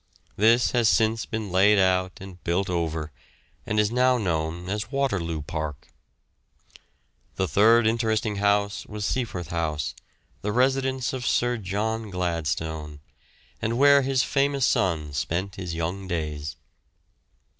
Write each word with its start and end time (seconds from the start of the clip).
This 0.35 0.71
has 0.71 0.89
since 0.89 1.27
been 1.27 1.51
laid 1.51 1.77
out 1.77 2.13
and 2.19 2.43
built 2.43 2.71
over, 2.71 3.11
and 3.67 3.79
is 3.79 3.91
now 3.91 4.17
known 4.17 4.67
as 4.67 4.91
Waterloo 4.91 5.43
Park. 5.43 5.89
The 7.35 7.47
third 7.47 7.85
interesting 7.85 8.37
house 8.37 8.83
was 8.87 9.05
Seaforth 9.05 9.49
House, 9.49 9.93
the 10.41 10.51
residence 10.51 11.13
of 11.13 11.23
Sir 11.23 11.57
John 11.57 12.09
Gladstone, 12.09 12.99
and 13.61 13.77
where 13.77 14.01
his 14.01 14.23
famous 14.23 14.65
son 14.65 15.13
spent 15.13 15.57
his 15.57 15.75
young 15.75 16.07
days. 16.07 16.55